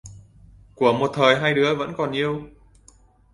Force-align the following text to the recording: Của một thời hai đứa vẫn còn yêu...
Của 0.75 0.93
một 0.93 1.11
thời 1.13 1.39
hai 1.39 1.53
đứa 1.53 1.75
vẫn 1.75 1.93
còn 1.97 2.11
yêu... 2.11 2.41